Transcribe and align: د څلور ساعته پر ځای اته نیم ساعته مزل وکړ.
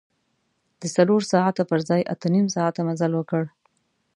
د 0.81 0.83
څلور 0.95 1.21
ساعته 1.31 1.63
پر 1.69 1.79
ځای 1.89 2.01
اته 2.13 2.27
نیم 2.33 2.47
ساعته 2.55 2.79
مزل 2.87 3.11
وکړ. 3.15 3.43